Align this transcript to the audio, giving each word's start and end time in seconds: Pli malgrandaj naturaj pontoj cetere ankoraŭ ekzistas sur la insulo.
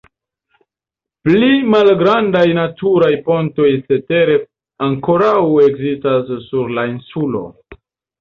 Pli 1.25 1.49
malgrandaj 1.73 2.45
naturaj 2.59 3.09
pontoj 3.27 3.67
cetere 3.89 4.37
ankoraŭ 4.87 5.35
ekzistas 5.67 6.33
sur 6.47 6.73
la 6.79 6.87
insulo. 6.93 7.43